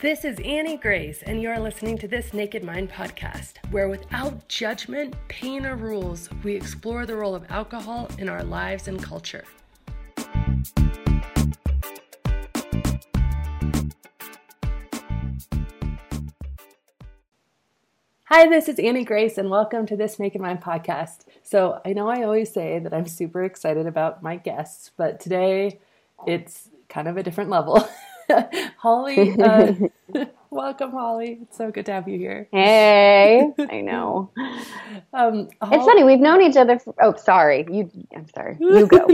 [0.00, 4.46] This is Annie Grace, and you are listening to this Naked Mind podcast, where without
[4.46, 9.42] judgment, pain, or rules, we explore the role of alcohol in our lives and culture.
[18.26, 21.22] Hi, this is Annie Grace, and welcome to this Naked Mind podcast.
[21.42, 25.80] So, I know I always say that I'm super excited about my guests, but today
[26.24, 27.84] it's kind of a different level.
[28.76, 29.72] Holly, uh,
[30.50, 31.38] welcome, Holly.
[31.42, 32.48] It's so good to have you here.
[32.52, 34.30] Hey, I know.
[35.12, 36.04] Um, Holly, it's funny.
[36.04, 36.78] We've known each other.
[36.78, 37.66] For, oh, sorry.
[37.70, 37.90] You.
[38.14, 38.56] I'm sorry.
[38.60, 39.06] You go.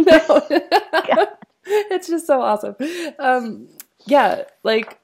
[1.66, 2.76] it's just so awesome.
[3.18, 3.68] Um,
[4.06, 4.98] yeah, like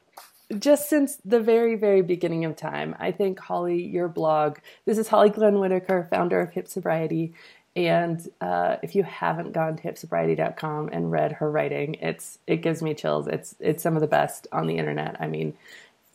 [0.58, 4.58] just since the very, very beginning of time, I think Holly, your blog.
[4.84, 7.34] This is Holly Glenn Whitaker, founder of Hip Sobriety.
[7.76, 12.82] And uh, if you haven't gone to hipsobriety.com and read her writing, it's it gives
[12.82, 13.28] me chills.
[13.28, 15.16] It's it's some of the best on the internet.
[15.20, 15.54] I mean,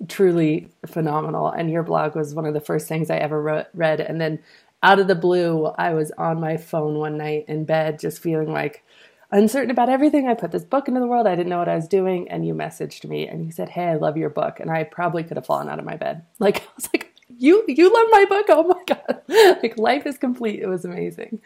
[0.08, 1.50] truly phenomenal.
[1.50, 4.02] And your blog was one of the first things I ever wrote, read.
[4.02, 4.40] And then
[4.84, 8.52] out of the blue, I was on my phone one night in bed, just feeling
[8.52, 8.84] like
[9.32, 10.28] uncertain about everything.
[10.28, 11.28] I put this book into the world.
[11.28, 12.30] I didn't know what I was doing.
[12.30, 14.60] And you messaged me and you said, Hey, I love your book.
[14.60, 16.24] And I probably could have fallen out of my bed.
[16.40, 18.46] Like, I was like, you you love my book?
[18.50, 19.22] Oh my god.
[19.62, 20.62] Like life is complete.
[20.62, 21.42] It was amazing.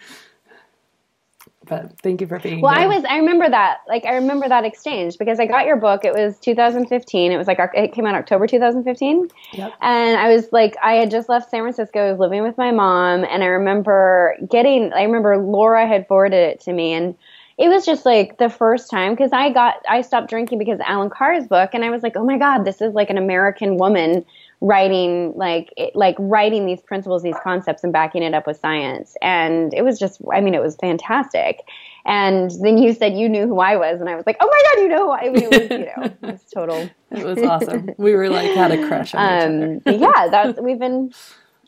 [1.66, 2.84] But thank you for being well here.
[2.84, 6.04] i was i remember that like i remember that exchange because i got your book.
[6.04, 9.74] It was 2015 it was like it came out october 2015 yep.
[9.82, 12.08] and i was like i had just left san francisco.
[12.08, 13.24] I was living with my mom.
[13.24, 16.94] And i remember getting i remember laura had forwarded it to me.
[16.94, 17.16] And
[17.60, 21.10] it was just like the first time because I got I stopped drinking because Allen
[21.10, 24.26] Carr's book, and I was like, oh my god, this is like an American woman
[24.62, 29.16] writing like it, like writing these principles these concepts and backing it up with science.
[29.22, 31.62] And it was just i mean it was fantastic.
[32.06, 34.64] And then you said you knew who i was and i was like oh my
[34.76, 36.90] god you know who i, mean, it was you know it was total.
[37.12, 37.90] It was awesome.
[37.98, 41.12] We were like had a crush on um, yeah that's we've been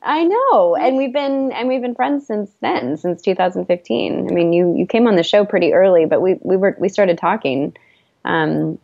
[0.04, 4.28] I know, and we've been and we've been friends since then, since 2015.
[4.30, 6.90] I mean, you you came on the show pretty early, but we we were we
[6.90, 7.76] started talking
[8.26, 8.80] um,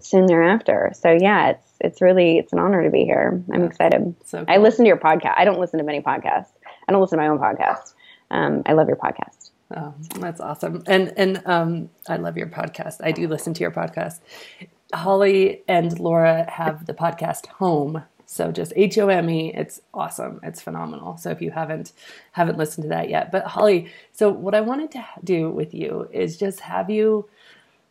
[0.00, 0.92] soon thereafter.
[0.94, 3.42] So yeah, it's it's really it's an honor to be here.
[3.52, 4.14] I'm excited.
[4.24, 4.46] So cool.
[4.48, 5.34] I listen to your podcast.
[5.36, 6.50] I don't listen to many podcasts.
[6.88, 7.94] I don't listen to my own podcast.
[8.30, 9.50] Um, I love your podcast.
[9.76, 10.82] Oh, that's awesome.
[10.86, 12.96] And and um, I love your podcast.
[13.02, 14.20] I do listen to your podcast.
[14.94, 18.02] Holly and Laura have the podcast Home.
[18.24, 19.52] So just H O M E.
[19.54, 20.40] It's awesome.
[20.42, 21.16] It's phenomenal.
[21.16, 21.92] So if you haven't
[22.32, 26.08] haven't listened to that yet, but Holly, so what I wanted to do with you
[26.12, 27.28] is just have you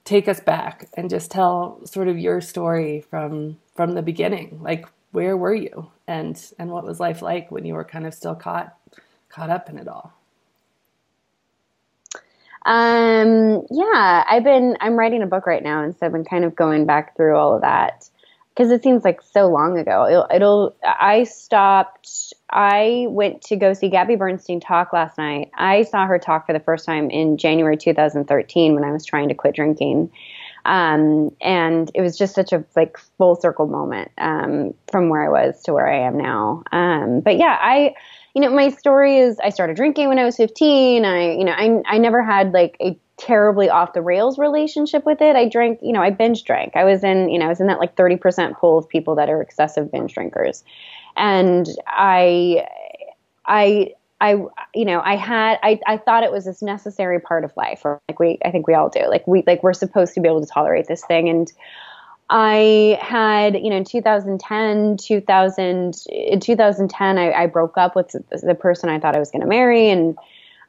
[0.07, 4.59] take us back and just tell sort of your story from from the beginning.
[4.61, 5.91] Like where were you?
[6.07, 8.75] And and what was life like when you were kind of still caught
[9.29, 10.13] caught up in it all?
[12.65, 16.43] Um yeah i've been i'm writing a book right now and so i've been kind
[16.43, 18.09] of going back through all of that
[18.57, 20.07] because it seems like so long ago.
[20.07, 25.51] It'll, it'll i stopped I went to go see Gabby Bernstein talk last night.
[25.55, 29.27] I saw her talk for the first time in January 2013 when I was trying
[29.29, 30.11] to quit drinking.
[30.65, 35.29] Um, and it was just such a like full circle moment um, from where I
[35.29, 36.63] was to where I am now.
[36.71, 37.93] Um, but yeah, I,
[38.33, 41.05] you know, my story is I started drinking when I was 15.
[41.05, 45.21] I, you know, I, I never had like a terribly off the rails relationship with
[45.21, 45.35] it.
[45.35, 46.75] I drank, you know, I binge drank.
[46.75, 49.29] I was in, you know, I was in that like 30% pool of people that
[49.29, 50.63] are excessive binge drinkers
[51.17, 52.67] and I,
[53.45, 54.31] I, I,
[54.73, 57.99] you know, I had, I, I thought it was this necessary part of life, or
[58.07, 59.07] like we, I think we all do.
[59.09, 61.51] Like we, like we're supposed to be able to tolerate this thing, and
[62.29, 68.55] I had, you know, in 2010, 2000, in 2010, I, I broke up with the
[68.55, 70.17] person I thought I was going to marry, and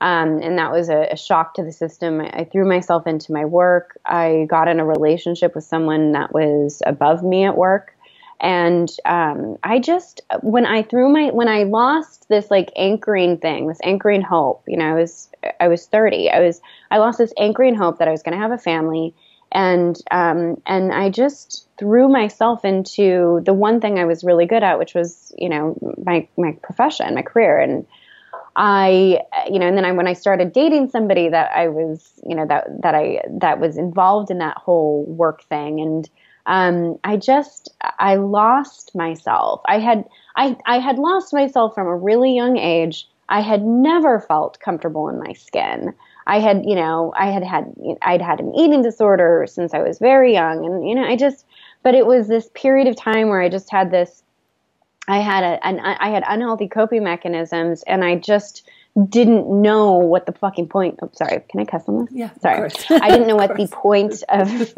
[0.01, 2.21] um, and that was a, a, shock to the system.
[2.21, 3.99] I, I, threw myself into my work.
[4.07, 7.98] I got in a relationship with someone that was above me at work
[8.41, 13.67] and um, i just when i threw my when i lost this like anchoring thing
[13.67, 15.29] this anchoring hope you know i was
[15.61, 16.61] i was 30 i was
[16.91, 19.15] i lost this anchoring hope that i was going to have a family
[19.51, 24.63] and um, and i just threw myself into the one thing i was really good
[24.63, 27.87] at which was you know my my profession my career and
[28.61, 32.35] I, you know, and then I, when I started dating somebody that I was, you
[32.35, 35.81] know, that, that I, that was involved in that whole work thing.
[35.81, 36.11] And,
[36.49, 39.61] um, I just I lost myself.
[39.69, 40.05] I had
[40.35, 43.07] I I had lost myself from a really young age.
[43.29, 45.93] I had never felt comfortable in my skin.
[46.27, 49.99] I had, you know, I had had I'd had an eating disorder since I was
[49.99, 51.45] very young, and you know, I just,
[51.83, 54.23] but it was this period of time where I just had this,
[55.07, 58.67] I had a, an, I had unhealthy coping mechanisms, and I just
[59.07, 60.99] didn't know what the fucking point.
[61.03, 61.43] Oh, sorry.
[61.49, 62.15] Can I cuss on this?
[62.15, 62.31] Yeah.
[62.41, 62.71] Sorry.
[62.91, 64.75] I didn't know what the point of.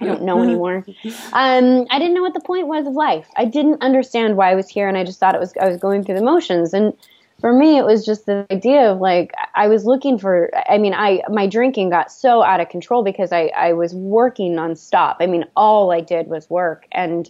[0.00, 0.84] I don't know anymore.
[1.32, 3.26] Um, I didn't know what the point was of life.
[3.36, 5.78] I didn't understand why I was here, and I just thought it was I was
[5.78, 6.72] going through the motions.
[6.72, 6.94] And
[7.40, 10.50] for me, it was just the idea of like I was looking for.
[10.68, 14.52] I mean, I my drinking got so out of control because I I was working
[14.52, 15.16] nonstop.
[15.20, 17.28] I mean, all I did was work, and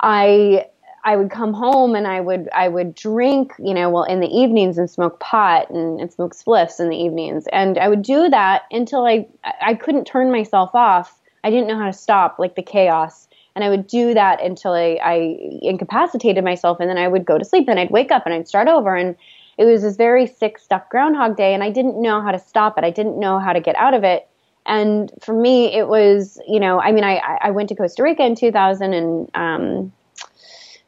[0.00, 0.66] I
[1.04, 4.28] I would come home and I would I would drink, you know, well in the
[4.28, 7.46] evenings and smoke pot and, and smoke spliffs in the evenings.
[7.52, 9.26] And I would do that until I
[9.62, 11.18] I couldn't turn myself off.
[11.42, 13.28] I didn't know how to stop like the chaos.
[13.54, 17.38] And I would do that until I, I incapacitated myself and then I would go
[17.38, 19.16] to sleep and I'd wake up and I'd start over and
[19.58, 22.78] it was this very sick, stuck groundhog day and I didn't know how to stop
[22.78, 22.84] it.
[22.84, 24.28] I didn't know how to get out of it.
[24.66, 28.24] And for me, it was, you know, I mean, I, I went to Costa Rica
[28.24, 29.92] in 2000 and, um,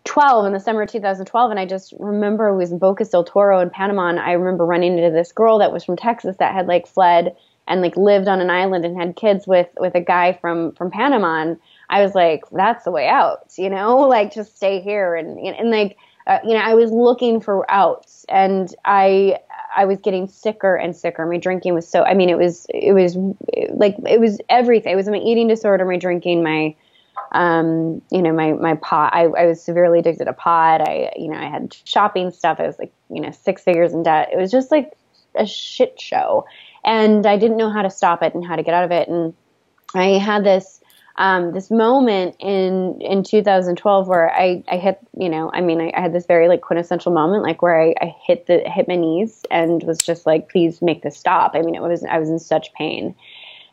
[0.04, 3.24] 12 in the summer of 2012 and i just remember it was in bocas del
[3.24, 6.54] toro in panama and i remember running into this girl that was from texas that
[6.54, 7.36] had like fled
[7.68, 10.90] and like lived on an island and had kids with with a guy from from
[10.90, 11.58] panama and
[11.90, 14.08] i was like that's the way out you know?
[14.12, 15.14] Like just stay here.
[15.14, 15.96] And and, and like
[16.26, 19.38] uh, you know i was looking for outs and i
[19.76, 21.24] i was getting sicker and sicker.
[21.26, 23.16] My drinking was so i mean it was it was
[23.74, 24.92] like it was everything.
[24.92, 26.74] It was my eating disorder my drinking my
[27.32, 30.80] um, you know, my, my pot, I, I was severely addicted to pot.
[30.86, 32.58] I, you know, I had shopping stuff.
[32.60, 34.30] I was like, you know, six figures in debt.
[34.32, 34.92] It was just like
[35.34, 36.46] a shit show.
[36.84, 39.08] And I didn't know how to stop it and how to get out of it.
[39.08, 39.34] And
[39.94, 40.80] I had this,
[41.16, 45.92] um, this moment in, in 2012 where I, I hit, you know, I mean, I,
[45.94, 48.96] I had this very like quintessential moment, like where I, I hit the, hit my
[48.96, 51.52] knees and was just like, please make this stop.
[51.54, 53.14] I mean, it was, I was in such pain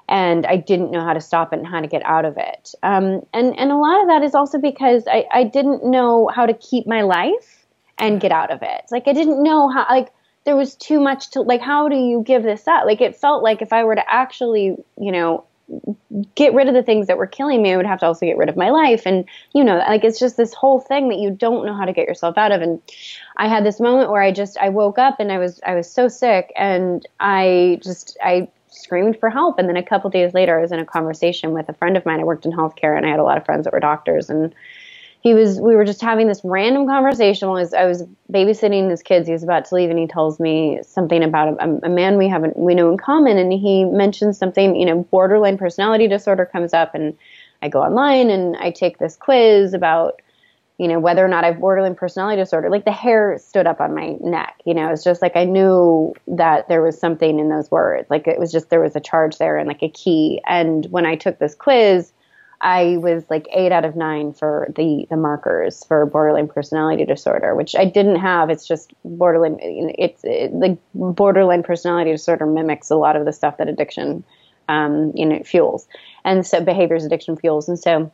[0.10, 2.74] and I didn't know how to stop it and how to get out of it.
[2.82, 6.48] Um, and and a lot of that is also because I, I didn't know how
[6.48, 7.68] to keep my life
[8.00, 8.82] and get out of it.
[8.92, 10.10] Like I didn't know how like
[10.46, 12.86] there was too much to like how do you give this up?
[12.86, 15.46] Like it felt like if I were to actually you know
[16.34, 18.38] get rid of the things that were killing me, I would have to also get
[18.38, 19.04] rid of my life.
[19.06, 21.94] And you know like it's just this whole thing that you don't know how to
[21.94, 22.64] get yourself out of.
[22.64, 22.82] And
[23.38, 25.88] I had this moment where I just I woke up and I was I was
[25.88, 29.60] so sick and I just I screamed for help.
[29.60, 32.06] And then a couple days later, I was in a conversation with a friend of
[32.06, 32.20] mine.
[32.20, 34.30] I worked in healthcare, and I had a lot of friends that were doctors.
[34.30, 34.54] And
[35.22, 37.50] he was, we were just having this random conversation.
[37.50, 39.28] i Was I was babysitting his kids.
[39.28, 42.28] He was about to leave, and he tells me something about a, a man we
[42.28, 43.38] haven't we know in common.
[43.38, 47.18] And he mentions something, you know, borderline personality disorder comes up, and
[47.62, 50.22] I go online and I take this quiz about
[50.80, 52.70] you know, whether or not I have borderline personality disorder.
[52.70, 56.16] Like the hair stood up on my neck, you know, it's just like I knew
[56.28, 58.10] that there was something in those words.
[58.10, 60.42] Like it was just there was a charge there and like a key.
[60.48, 62.14] And when I took this quiz,
[62.62, 67.56] I was like eight out of nine for the the markers for borderline personality disorder,
[67.56, 68.50] which I didn't have.
[68.50, 69.58] It's just borderline.
[69.62, 74.24] It's it, like borderline personality disorder mimics a lot of the stuff that addiction,
[74.70, 75.88] um, you know, fuels,
[76.24, 78.12] and so behaviors addiction fuels, and so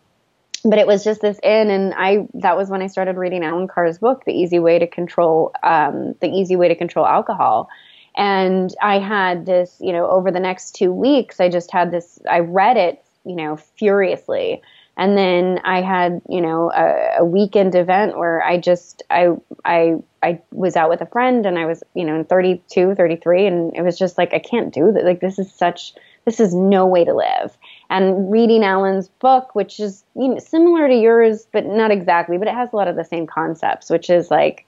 [0.65, 3.67] but it was just this in and i that was when i started reading Allen
[3.67, 7.69] Carr's book the easy way to control um, the easy way to control alcohol.
[8.17, 12.19] And i had this you know over the next two weeks i just had this
[12.29, 14.61] i read it you know furiously.
[14.97, 19.27] And then i had you know a, a weekend event where i just i
[19.65, 23.45] i i was out with a friend and i was you know in 32 33
[23.45, 26.55] and it was just like i can't do that like this is such this is
[26.55, 27.57] no way to live
[27.89, 30.03] and reading Allen's book, which is
[30.39, 33.89] similar to yours, but not exactly, but it has a lot of the same concepts,
[33.89, 34.65] which is like,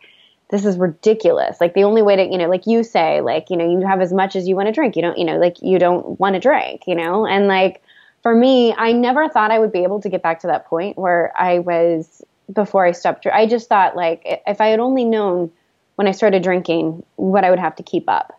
[0.49, 1.59] this is ridiculous.
[1.59, 4.01] Like the only way to, you know, like you say, like, you know, you have
[4.01, 4.95] as much as you want to drink.
[4.95, 7.25] You don't, you know, like you don't want to drink, you know?
[7.25, 7.83] And like
[8.23, 10.97] for me, I never thought I would be able to get back to that point
[10.97, 13.25] where I was before I stopped.
[13.27, 15.51] I just thought like if I had only known
[15.95, 18.36] when I started drinking what I would have to keep up.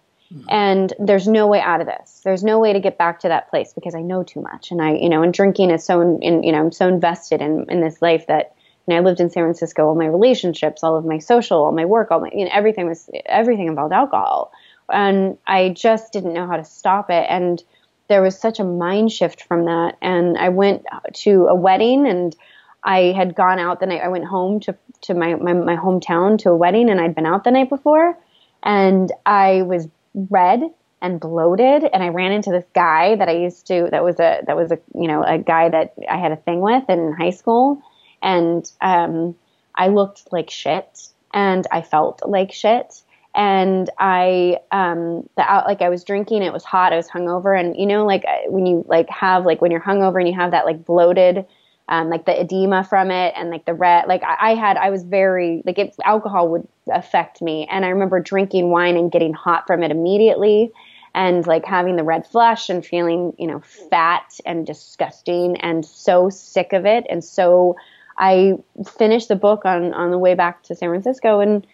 [0.49, 2.21] And there's no way out of this.
[2.25, 4.71] There's no way to get back to that place because I know too much.
[4.71, 7.65] And I, you know, and drinking is so, in, you know, I'm so invested in,
[7.71, 8.55] in this life that,
[8.87, 11.73] you know, I lived in San Francisco, all my relationships, all of my social, all
[11.73, 14.53] my work, all my, you know, everything was, everything involved alcohol.
[14.91, 17.27] And I just didn't know how to stop it.
[17.29, 17.63] And
[18.09, 19.97] there was such a mind shift from that.
[20.03, 22.37] And I went to a wedding and
[22.83, 26.39] I had gone out the night, I went home to, to my, my, my hometown
[26.41, 28.19] to a wedding and I'd been out the night before.
[28.63, 29.89] And I was
[30.31, 30.63] red
[31.01, 34.43] and bloated and I ran into this guy that I used to that was a
[34.47, 37.31] that was a you know a guy that I had a thing with in high
[37.31, 37.81] school.
[38.21, 39.37] And um,
[39.77, 43.03] I looked like shit and I felt like shit.
[43.35, 47.59] And I um the out like I was drinking it was hot I was hungover.
[47.59, 50.51] And you know like when you like have like when you're hungover and you have
[50.51, 51.47] that like bloated
[51.89, 54.91] um, like the edema from it and like the red like I, I had i
[54.91, 59.33] was very like it, alcohol would affect me and i remember drinking wine and getting
[59.33, 60.71] hot from it immediately
[61.15, 66.29] and like having the red flush and feeling you know fat and disgusting and so
[66.29, 67.77] sick of it and so
[68.19, 68.55] i
[68.87, 71.67] finished the book on on the way back to san francisco and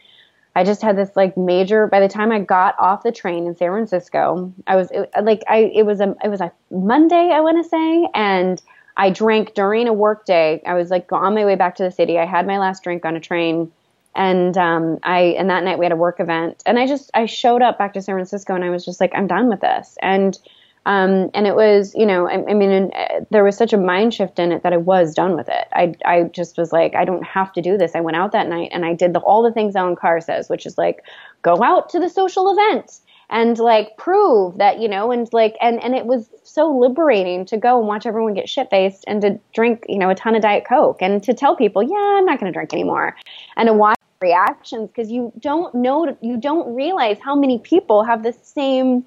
[0.57, 1.89] I just had this like major.
[1.89, 5.43] By the time I got off the train in San Francisco, I was it, like,
[5.49, 8.63] I it was a it was a Monday, I want to say, and
[8.97, 10.63] I drank during a work day.
[10.67, 12.19] I was like on my way back to the city.
[12.19, 13.73] I had my last drink on a train,
[14.15, 17.27] and um, I and that night we had a work event, and I just I
[17.27, 19.97] showed up back to San Francisco, and I was just like, I'm done with this,
[20.01, 20.39] and
[20.87, 24.13] um, and it was, you know, I, I mean, uh, there was such a mind
[24.13, 25.67] shift in it that I was done with it.
[25.73, 27.95] I, I just was like, I don't have to do this.
[27.95, 30.51] I went out that night and I did the, all the things Allen Carr says,
[30.51, 31.03] which is like,
[31.41, 33.01] go out to the social event
[33.31, 37.57] and like prove that, you know, and like, and, and it was so liberating to
[37.57, 40.43] go and watch everyone get shit faced and to drink, you know, a ton of
[40.43, 43.17] Diet Coke and to tell people, yeah, I'm not going to drink anymore
[43.57, 48.23] and to watch reactions because you don't know, you don't realize how many people have
[48.23, 49.05] the same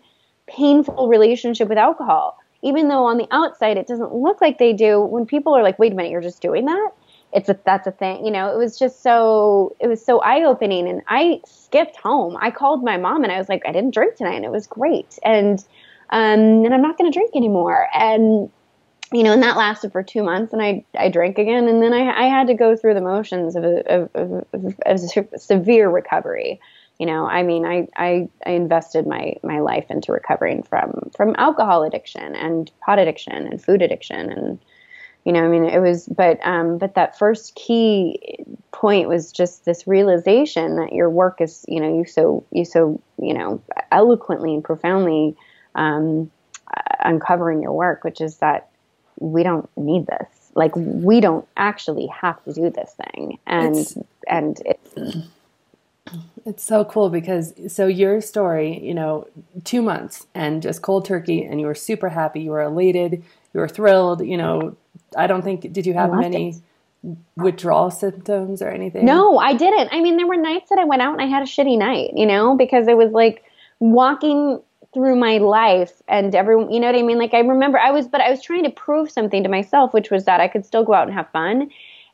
[0.48, 2.38] painful relationship with alcohol.
[2.64, 5.78] Even though on the outside it doesn't look like they do, when people are like,
[5.78, 6.92] wait a minute, you're just doing that?
[7.34, 10.44] It's a, that's a thing, you know, it was just so, it was so eye
[10.44, 10.88] opening.
[10.88, 12.38] And I skipped home.
[12.40, 14.66] I called my mom and I was like, I didn't drink tonight and it was
[14.66, 15.20] great.
[15.24, 15.60] And,
[16.10, 17.90] um, and I'm not going to drink anymore.
[17.94, 18.50] And,
[19.12, 21.94] you know, and that lasted for two months, and I I drank again, and then
[21.94, 25.90] I I had to go through the motions of a, of, of, of a severe
[25.90, 26.60] recovery
[27.00, 31.36] you know i mean I, I i invested my my life into recovering from from
[31.38, 34.60] alcohol addiction and pot addiction and food addiction and
[35.28, 39.66] you know i mean it was but um but that first key point was just
[39.66, 44.54] this realization that your work is you know you so you so you know eloquently
[44.54, 45.36] and profoundly
[45.76, 46.32] um
[47.02, 48.70] uncovering your work which is that
[49.20, 53.98] we don't need this like we don't actually have to do this thing and it's,
[54.30, 55.28] and it's
[56.46, 59.28] it's so cool because so your story, you know,
[59.66, 63.22] two months and just cold turkey, and you were super happy, you were elated,
[63.54, 64.26] you were thrilled.
[64.26, 64.78] You know,
[65.16, 66.50] I don't think did you have many
[67.04, 67.18] it.
[67.36, 69.06] withdrawal symptoms or anything?
[69.06, 69.90] No, I didn't.
[69.92, 72.12] I mean, there were nights that I went out and I had a shitty night,
[72.16, 73.44] you know, because it was like
[73.80, 74.62] walking
[74.94, 77.20] through my life and everyone, you know what I mean?
[77.20, 80.10] Like I remember I was, but I was trying to prove something to myself, which
[80.10, 81.70] was that I could still go out and have fun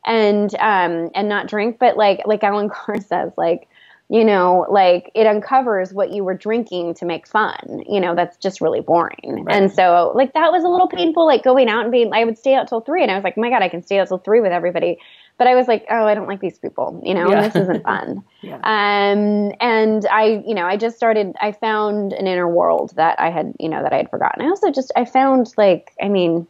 [0.05, 3.67] and um and not drink but like like Allen Carr says like
[4.13, 7.81] you know, like it uncovers what you were drinking to make fun.
[7.89, 9.43] You know, that's just really boring.
[9.43, 9.55] Right.
[9.55, 12.37] And so, like, that was a little painful, like going out and being, I would
[12.37, 14.09] stay out till three, and I was like, oh my God, I can stay out
[14.09, 14.99] till three with everybody.
[15.39, 17.41] But I was like, oh, I don't like these people, you know, yeah.
[17.41, 18.23] this isn't fun.
[18.43, 18.57] yeah.
[18.57, 23.31] Um, and I, you know, I just started, I found an inner world that I
[23.31, 24.45] had, you know, that I had forgotten.
[24.45, 26.45] I also just, I found like, I mean,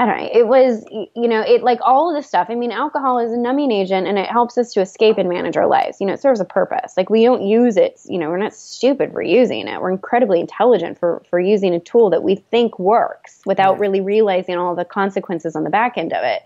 [0.00, 0.30] I don't know.
[0.32, 2.46] It was, you know, it like all of this stuff.
[2.48, 5.58] I mean, alcohol is a numbing agent and it helps us to escape and manage
[5.58, 6.00] our lives.
[6.00, 6.94] You know, it serves a purpose.
[6.96, 9.78] Like we don't use it, you know, we're not stupid for using it.
[9.78, 13.80] We're incredibly intelligent for, for using a tool that we think works without yeah.
[13.80, 16.44] really realizing all the consequences on the back end of it.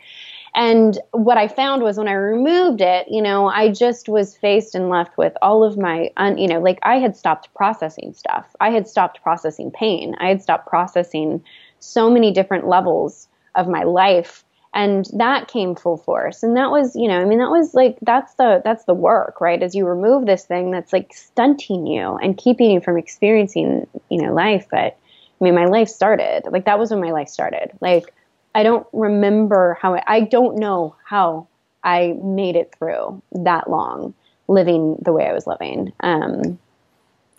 [0.56, 4.74] And what I found was when I removed it, you know, I just was faced
[4.74, 8.46] and left with all of my, un, you know, like I had stopped processing stuff.
[8.60, 10.16] I had stopped processing pain.
[10.18, 11.44] I had stopped processing
[11.78, 14.44] so many different levels of my life.
[14.76, 16.42] And that came full force.
[16.42, 19.40] And that was you know i mean that was like that's the that's the work
[19.40, 19.62] right?
[19.62, 24.22] As you remove this thing that's like stunting you and keeping you from experiencing you
[24.22, 24.66] know life.
[24.70, 24.96] But
[25.40, 26.42] i mean my life started.
[26.50, 27.70] Like that was when my life started.
[27.80, 28.12] Like
[28.54, 31.46] i don't remember how i I don't know how
[31.84, 34.14] i made it through that long
[34.48, 35.92] living the way i was living.
[36.00, 36.58] Um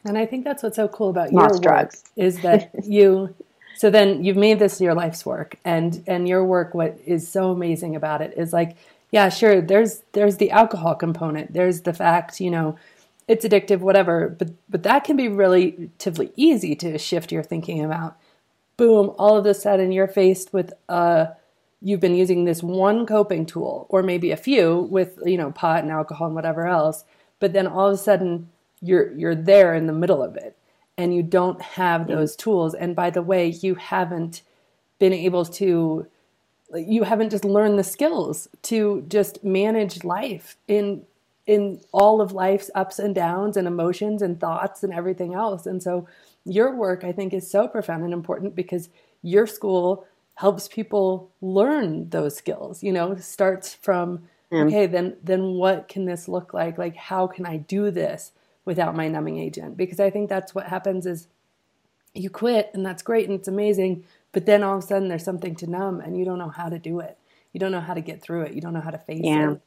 [0.06, 2.04] and i think that's what's so cool about your drugs.
[2.16, 3.36] is that you
[3.75, 7.51] so then you've made this your life's work and and your work what is so
[7.51, 8.75] amazing about it is like
[9.12, 12.75] yeah sure there's there's the alcohol component there's the fact you know
[13.27, 18.17] it's addictive whatever but but that can be relatively easy to shift your thinking about.
[18.77, 21.27] Boom all of a sudden you're faced with uh
[21.82, 25.84] you've been using this one coping tool or maybe a few with you know pot
[25.84, 27.05] and alcohol and whatever else
[27.39, 28.50] but then all of a sudden
[28.82, 30.58] you're you're there in the middle of it
[30.98, 32.74] and you don't have those tools.
[32.74, 34.42] And by the way you haven't
[35.00, 36.08] been able to
[36.74, 41.04] you haven't just learned the skills to just manage life in
[41.46, 45.68] in all of life's ups and downs and emotions and thoughts and everything else.
[45.68, 46.08] And so
[46.46, 48.90] your work i think is so profound and important because
[49.24, 53.16] your school helps people learn those skills you know?
[53.16, 56.78] Starts from okay then then what can this look like?
[56.78, 58.32] Like how can i do this
[58.66, 61.28] without my numbing agent because I think that's what happens is
[62.14, 65.24] you quit and that's great and it's amazing, but then all of a sudden there's
[65.24, 67.18] something to numb and you don't know how to do it.
[67.54, 68.54] you don't know how to get through it.
[68.54, 69.52] You don't know how to face Yeah.
[69.54, 69.62] it.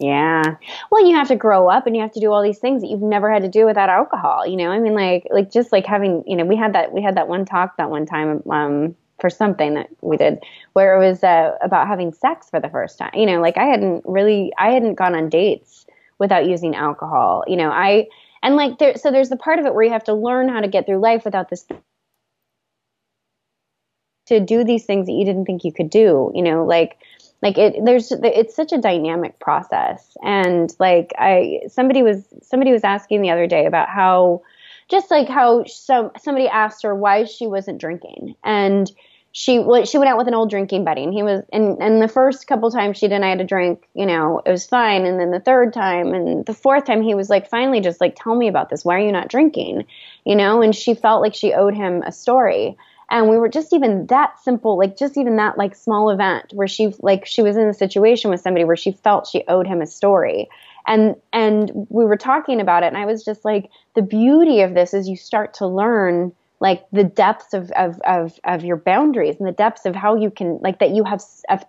[0.00, 0.56] Yeah.
[0.90, 2.88] Well, you have to grow up and you have to do all these things that
[2.88, 4.44] you've never had to do without alcohol.
[4.46, 7.02] You know, I mean, like, like just like having, you know, we had that, we
[7.02, 10.42] had that one talk that one time, um, for something that we did
[10.72, 13.12] where it was, uh, about having sex for the first time.
[13.14, 15.81] You know, like I hadn't really, I hadn't gone on dates
[16.22, 17.42] without using alcohol.
[17.48, 18.06] You know, I,
[18.44, 20.60] and like there, so there's the part of it where you have to learn how
[20.60, 21.66] to get through life without this
[24.26, 26.96] to do these things that you didn't think you could do you know like
[27.42, 32.84] like it there's it's such a dynamic process and like i somebody was somebody was
[32.84, 34.40] asking the other day about how
[34.88, 38.92] just like how some somebody asked her why she wasn't drinking and
[39.32, 42.02] she well, she went out with an old drinking buddy and he was and and
[42.02, 45.06] the first couple times she denied a drink you know it was fine.
[45.06, 48.14] And then the third time and the fourth time he was like finally just like
[48.14, 48.84] tell me about this.
[48.84, 49.86] Why are you not drinking?
[50.26, 52.76] You know and she felt like she owed him a story.
[53.10, 56.68] And we were just even that simple like just even that like small event where
[56.68, 59.80] she like she was in a situation with somebody where she felt she owed him
[59.80, 60.50] a story.
[60.86, 64.74] And and we were talking about it and i was just like the beauty of
[64.74, 66.32] this is you start to learn
[66.62, 70.30] like the depths of of of, of your boundaries and the depths of how you
[70.30, 71.20] can like that you have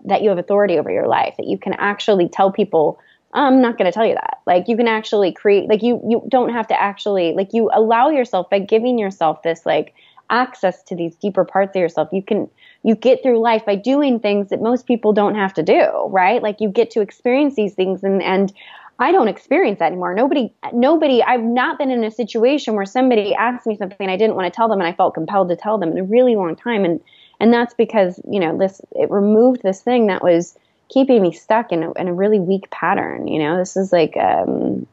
[0.06, 3.00] that you have authority over your life that you can actually tell people
[3.34, 4.42] I'm not going to tell you that.
[4.46, 8.10] Like you can actually create like you you don't have to actually like you allow
[8.10, 9.96] yourself by giving yourself this like
[10.30, 12.10] access to these deeper parts of yourself.
[12.12, 12.48] You can
[12.84, 16.44] you get through life by doing things that most people don't have to do, right?
[16.44, 18.54] Like you get to experience these things and and
[19.03, 20.15] I don't experience that anymore.
[20.15, 24.38] Nobody nobody I've not been in a situation where somebody asked me something I didn't
[24.38, 26.55] want to tell them and I felt compelled to tell them in a really long
[26.55, 27.01] time and
[27.41, 30.57] and that's because, you know, this it removed this thing that was
[30.88, 33.57] keeping me stuck in a, in a really weak pattern, you know.
[33.57, 34.88] This is like um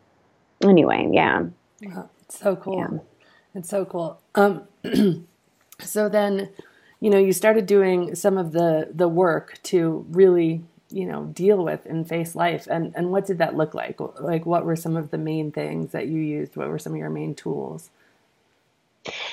[0.60, 1.44] anyway, yeah.
[1.80, 2.78] Wow, it's so cool.
[2.78, 2.98] Yeah.
[3.54, 4.20] It's so cool.
[4.34, 4.64] Um
[5.78, 6.48] so then
[6.98, 11.64] you know you started doing some of the the work to really you know deal
[11.64, 12.66] with and face life?
[12.70, 13.98] And and what did that look like?
[14.20, 16.56] Like what were some of the main things that you used?
[16.56, 17.90] What were some of your main tools?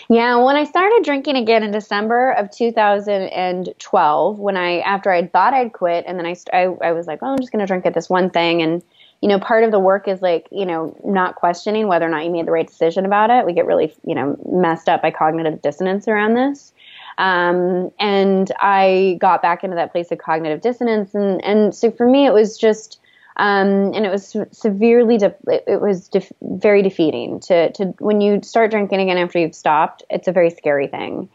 [0.09, 5.53] Yeah, when I started drinking again in December of 2012, when I after I thought
[5.53, 7.85] I'd quit, and then I I, I was like, oh, I'm just going to drink
[7.85, 8.81] at this one thing, and
[9.21, 12.23] you know, part of the work is like, you know, not questioning whether or not
[12.23, 13.45] you made the right decision about it.
[13.45, 16.71] We get really, you know, messed up by cognitive dissonance around this.
[17.17, 21.15] Um, and I got back into that place of cognitive dissonance.
[21.15, 22.99] And, and so for me, it was just,
[23.37, 26.09] um, and it was severely, de- it was
[26.41, 30.49] very defeating to, to, when you start drinking again after you've stopped, it's a very
[30.49, 31.29] scary thing.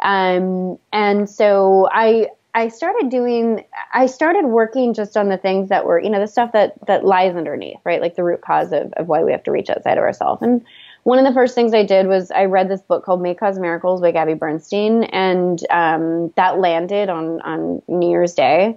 [0.00, 5.84] Um, and so I, I started doing, I started working just on the things that
[5.84, 8.00] were, you know, the stuff that, that lies underneath, right?
[8.00, 10.40] Like the root cause of, of why we have to reach outside of ourselves.
[10.40, 10.64] And
[11.06, 13.60] one of the first things I did was I read this book called May Cause
[13.60, 15.04] Miracles by Gabby Bernstein.
[15.04, 18.76] And, um, that landed on, on New Year's Day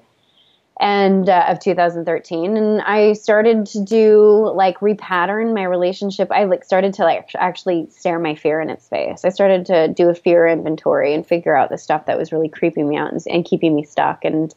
[0.80, 6.32] and uh, of 2013 and i started to do like repattern my relationship.
[6.32, 9.26] I like started to like actually stare my fear in its face.
[9.26, 12.48] I started to do a fear inventory and figure out the stuff that was really
[12.48, 14.24] creeping me out and, and keeping me stuck.
[14.24, 14.54] And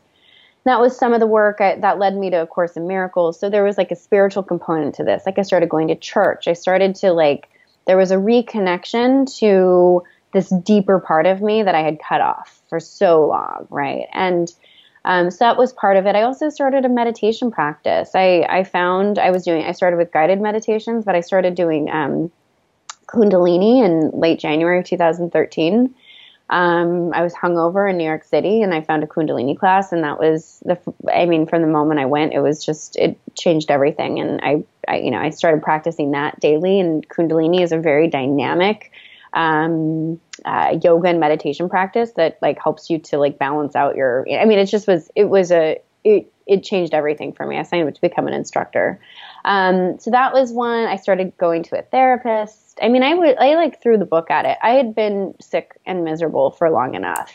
[0.65, 3.41] that was some of the work I, that led me to a course in miracles.
[3.41, 5.23] So there was like a spiritual component to this.
[5.25, 6.47] Like i started going to church.
[6.47, 7.49] I started to like
[7.87, 12.61] there was a reconnection to this deeper part of me that i had cut off
[12.69, 14.53] for so long right and
[15.05, 16.15] um, so that was part of it.
[16.15, 18.13] I also started a meditation practice.
[18.15, 21.91] I, I found I was doing, I started with guided meditations, but I started doing
[21.91, 22.31] um,
[23.09, 25.95] Kundalini in late January of 2013.
[26.53, 30.05] Um, I was hungover in New York City and I found a Kundalini class, and
[30.05, 30.79] that was the,
[31.13, 34.21] I mean, from the moment I went, it was just, it changed everything.
[34.21, 38.07] And I, I you know, I started practicing that daily, and Kundalini is a very
[38.07, 38.93] dynamic,
[39.33, 44.27] um, uh, yoga and meditation practice that like helps you to like balance out your.
[44.31, 45.11] I mean, it just was.
[45.15, 45.81] It was a.
[46.05, 47.59] It it changed everything for me.
[47.59, 49.01] I signed up to become an instructor.
[49.45, 50.87] Um, so that was one.
[50.87, 52.62] I started going to a therapist.
[52.81, 53.37] I mean, I would.
[53.39, 54.59] I like threw the book at it.
[54.63, 57.33] I had been sick and miserable for long enough,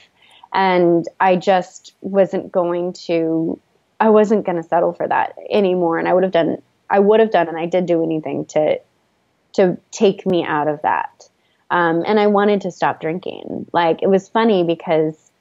[0.54, 3.60] and I just wasn't going to.
[4.00, 5.97] I wasn't going to settle for that anymore.
[5.97, 6.62] And I would have done.
[6.89, 8.80] I would have done, and I did do anything to
[9.54, 11.30] to take me out of that.
[11.69, 13.67] Um, and I wanted to stop drinking.
[13.73, 15.32] Like it was funny because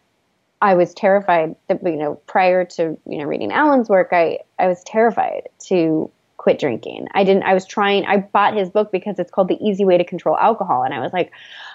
[0.61, 4.69] I was terrified that you know prior to you know reading Allen's work, I I
[4.69, 6.11] was terrified to
[6.47, 7.09] quit drinking.
[7.13, 7.43] I didn't.
[7.43, 8.05] I was trying.
[8.05, 11.01] I bought his book because it's called The Easy Way to Control Alcohol, and I
[11.01, 11.33] was like,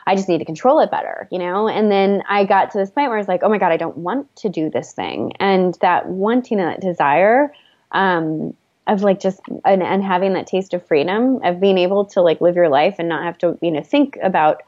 [0.08, 1.68] I just need to control it better, you know.
[1.68, 3.76] And then I got to this point where I was like, oh my god, I
[3.76, 7.54] don't want to do this thing, and that wanting and that desire.
[7.92, 8.56] Um,
[8.88, 12.40] of like just and, and having that taste of freedom of being able to like
[12.40, 14.64] live your life and not have to you know think about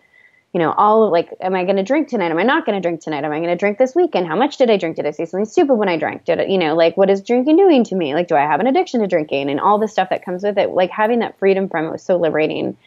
[0.54, 2.30] you know, all like, am I going to drink tonight?
[2.30, 3.24] Am I not going to drink tonight?
[3.24, 4.28] Am I going to drink this weekend?
[4.28, 4.98] How much did I drink?
[4.98, 6.26] Did I say something stupid when I drank?
[6.26, 8.13] Did it, you know, like, what is drinking doing to me?
[8.13, 10.60] Like, do I have an addiction to drinking and all the stuff that comes with
[10.60, 10.70] it?
[10.70, 12.78] Like, having that freedom from it was so liberating.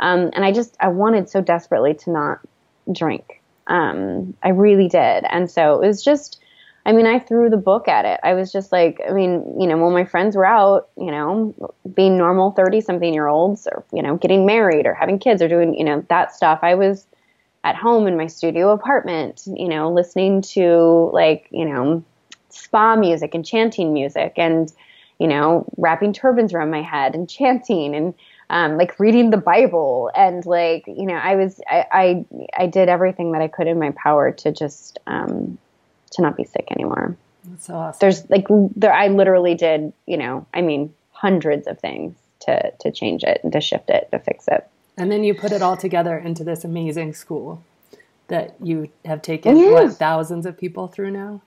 [0.00, 2.40] Um, and I just, I wanted so desperately to not
[2.92, 3.40] drink.
[3.68, 5.24] Um, I really did.
[5.30, 6.40] And so it was just,
[6.84, 8.18] I mean, I threw the book at it.
[8.24, 11.54] I was just like, I mean, you know, when my friends were out, you know,
[11.94, 15.46] being normal 30 something year olds or, you know, getting married or having kids or
[15.46, 17.06] doing, you know, that stuff, I was
[17.64, 22.02] at home in my studio apartment, you know, listening to like, you know,
[22.48, 24.72] spa music and chanting music and,
[25.18, 28.14] you know, wrapping turbans around my head and chanting and
[28.50, 32.24] um, like reading the Bible and like, you know, I was, I, I,
[32.56, 35.56] I did everything that I could in my power to just, um,
[36.12, 37.16] to not be sick anymore.
[37.44, 37.98] That's so awesome.
[38.00, 38.46] There's like,
[38.76, 43.40] there, I literally did, you know, I mean, hundreds of things to, to change it
[43.42, 44.68] and to shift it, to fix it.
[44.96, 47.62] And then you put it all together into this amazing school
[48.28, 51.42] that you have taken what thousands of people through now.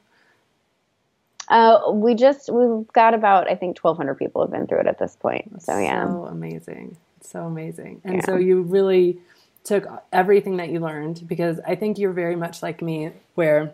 [1.48, 4.88] Uh, we just we've got about I think twelve hundred people have been through it
[4.88, 5.62] at this point.
[5.62, 8.02] So yeah, so amazing, so amazing.
[8.04, 8.26] And yeah.
[8.26, 9.20] so you really
[9.64, 13.74] took everything that you learned because I think you're very much like me, where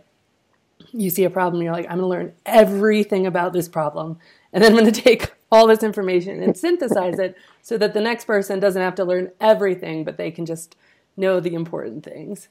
[0.91, 4.19] you see a problem, you're like, I'm going to learn everything about this problem,
[4.51, 8.02] and then I'm going to take all this information and synthesize it so that the
[8.02, 10.76] next person doesn't have to learn everything, but they can just
[11.18, 12.48] know the important things.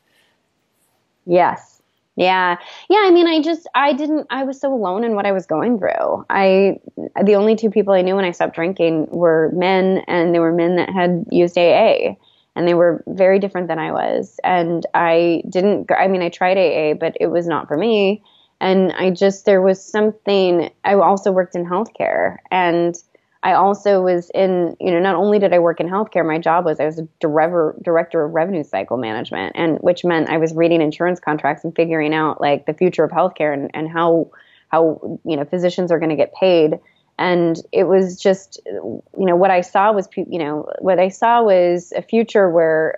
[1.25, 1.81] Yes.
[2.17, 2.59] Yeah.
[2.91, 3.03] Yeah.
[3.05, 5.79] I mean, I just, I didn't, I was so alone in what I was going
[5.79, 6.27] through.
[6.29, 6.79] I,
[7.25, 10.53] the only two people I knew when I stopped drinking were men, and they were
[10.53, 12.17] men that had used AA.
[12.57, 14.39] And they were very different than I was.
[14.45, 18.23] And I didn't, I mean, I tried AA, but it was not for me
[18.61, 20.71] and I just there was something.
[20.85, 22.95] I also worked in healthcare, and
[23.43, 24.77] I also was in.
[24.81, 27.09] You know, not only did I work in healthcare, my job was I was a
[27.21, 31.75] director director of revenue cycle management, and which meant I was reading insurance contracts and
[31.75, 34.31] figuring out like the future of healthcare and and how
[34.69, 36.79] how you know physicians are going to get paid
[37.19, 41.43] and it was just you know what i saw was you know what i saw
[41.43, 42.97] was a future where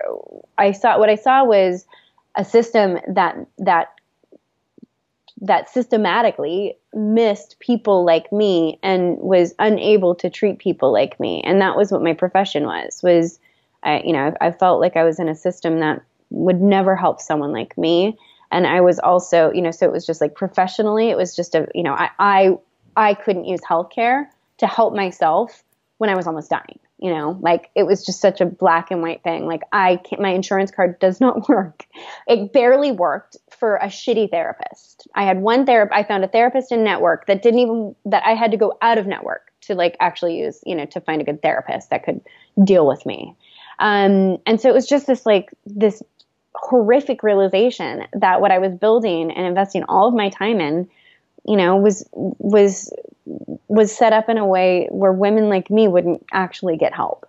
[0.59, 1.87] i saw what i saw was
[2.37, 3.89] a system that that
[5.43, 11.43] that systematically missed people like me and was unable to treat people like me.
[11.45, 13.39] And that was what my profession was was
[13.83, 16.01] I, you know I felt like I was in a system that
[16.31, 18.17] would never help someone like me.
[18.53, 21.57] And I was also you know so it was just like professionally it was just
[21.57, 22.57] a you know I I,
[22.97, 24.27] I couldn't use healthcare
[24.59, 25.65] to help myself
[25.99, 29.03] when I was almost dying you know like it was just such a black and
[29.03, 29.47] white thing.
[29.47, 31.85] Like i can't my insurance card does not work.
[32.27, 35.09] It barely worked for a shitty therapist.
[35.15, 38.35] I had one therapist i found a therapist in network that didn't even that i
[38.35, 41.25] had to go out of network to like actually use you know to find a
[41.25, 42.21] good therapist that could
[42.63, 43.37] deal with me.
[43.79, 46.03] Um, and so it was just this like this
[46.55, 50.89] horrific realization that what i was building and investing all of my time in
[51.47, 52.93] you know was was
[53.73, 57.27] was set up in a way where women like me wouldn't actually get help.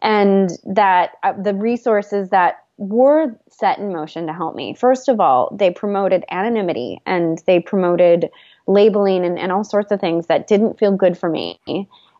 [0.00, 5.20] And that uh, the resources that were set in motion to help me first of
[5.20, 8.28] all they promoted anonymity and they promoted
[8.66, 11.56] labeling and, and all sorts of things that didn't feel good for me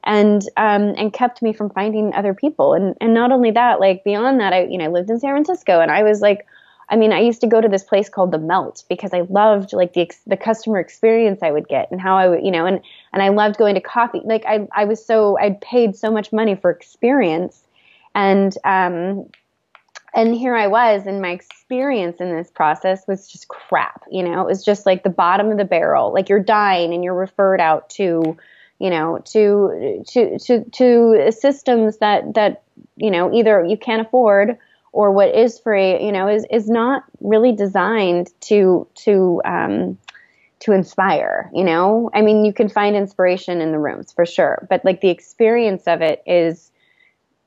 [0.04, 2.74] and um, and kept me from finding other people.
[2.74, 5.80] And and not only that like beyond that i you know lived in san francisco
[5.80, 6.46] and i was like
[6.88, 9.72] I mean, I used to go to this place called the Melt because I loved
[9.72, 12.80] like the the customer experience I would get and how I would, you know, and
[13.12, 14.20] and I loved going to coffee.
[14.24, 17.62] Like I I was so I'd paid so much money for experience,
[18.14, 19.28] and um,
[20.14, 24.04] and here I was, and my experience in this process was just crap.
[24.10, 26.12] You know, it was just like the bottom of the barrel.
[26.12, 28.36] Like you're dying and you're referred out to,
[28.78, 32.62] you know, to to to to systems that that
[32.96, 34.58] you know either you can't afford
[34.94, 39.98] or what is free, you know, is is not really designed to to um,
[40.60, 41.50] to inspire.
[41.52, 45.00] You know, I mean, you can find inspiration in the rooms for sure, but like
[45.00, 46.70] the experience of it is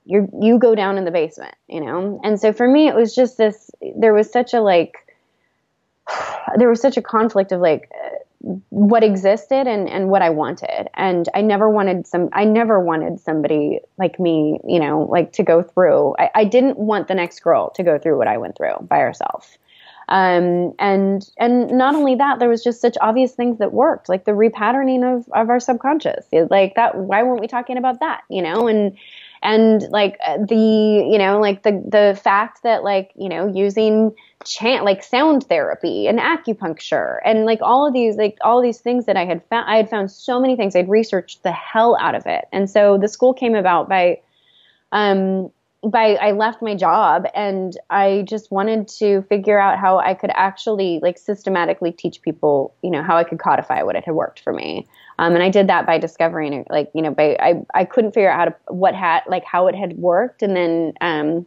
[0.06, 1.56] you you go down in the basement.
[1.70, 3.72] You know, and so for me, it was just this.
[3.96, 4.96] There was such a like.
[6.58, 7.92] There was such a conflict of like
[8.40, 10.90] what existed and, and what I wanted.
[10.94, 15.44] And I never wanted some, I never wanted somebody like me, you know, like to
[15.44, 18.56] go through, I, I didn't want the next girl to go through what I went
[18.56, 19.58] through by herself.
[20.10, 24.24] Um, and, and not only that, there was just such obvious things that worked, like
[24.24, 26.96] the repatterning of, of our subconscious, like that.
[26.96, 28.68] Why weren't we talking about that, you know?
[28.68, 28.98] And,
[29.44, 30.56] and like uh, the
[31.12, 36.08] you know like the the fact that like you know using chant like sound therapy
[36.08, 39.70] and acupuncture and like all of these like all these things that I had found
[39.70, 42.98] I had found so many things I'd researched the hell out of it and so
[42.98, 44.20] the school came about by
[44.92, 45.52] um
[45.84, 50.32] by I left my job and I just wanted to figure out how I could
[50.34, 54.40] actually like systematically teach people, you know, how I could codify what it had worked
[54.40, 54.88] for me.
[55.20, 58.32] Um, and I did that by discovering like, you know, by I, I couldn't figure
[58.32, 60.42] out how to what had like how it had worked.
[60.42, 61.46] And then um,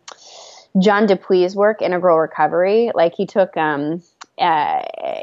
[0.78, 4.02] John Dupuy's work, Integral Recovery, like he took um,
[4.38, 4.83] uh,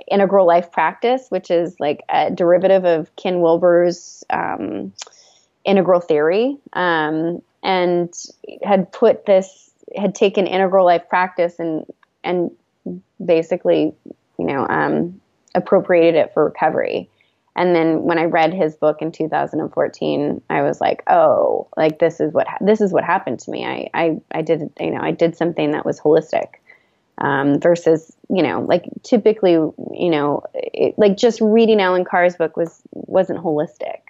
[0.09, 4.93] integral life practice, which is like a derivative of Ken Wilber's um,
[5.63, 8.13] integral theory, um, and
[8.63, 11.85] had put this had taken integral life practice and
[12.23, 12.51] and
[13.25, 13.93] basically
[14.37, 15.19] you know um,
[15.55, 17.09] appropriated it for recovery.
[17.57, 22.19] And then when I read his book in 2014, I was like, oh, like this
[22.19, 23.65] is what this is what happened to me.
[23.65, 26.55] I I, I did you know I did something that was holistic
[27.17, 32.55] um, versus you know like typically you know it, like just reading Allen Carr's book
[32.55, 34.01] was wasn't holistic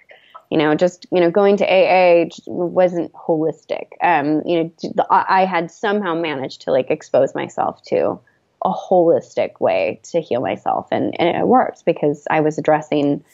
[0.50, 5.70] you know just you know going to AA wasn't holistic um, you know I had
[5.70, 8.20] somehow managed to like expose myself to
[8.62, 13.24] a holistic way to heal myself and, and it worked because I was addressing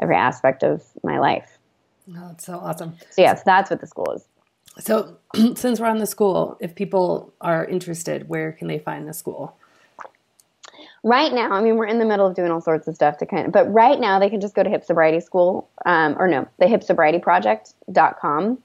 [0.00, 1.58] every aspect of my life.
[2.10, 2.96] Oh, that's so awesome.
[3.10, 4.26] So yes, that's what the school is.
[4.78, 5.18] So,
[5.54, 9.56] since we're on the school, if people are interested, where can they find the school?
[11.04, 13.26] Right now, I mean, we're in the middle of doing all sorts of stuff to
[13.26, 16.28] kind of, but right now they can just go to Hip Sobriety School, um, or
[16.28, 18.58] no, the hip sobriety hipsobrietyproject.com,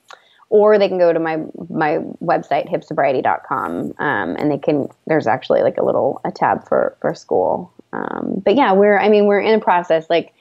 [0.49, 1.37] or they can go to my
[1.69, 4.87] my website hipsobriety.com, um, and they can.
[5.05, 7.73] There's actually like a little a tab for for school.
[7.93, 10.33] Um, but yeah, we're I mean we're in a process like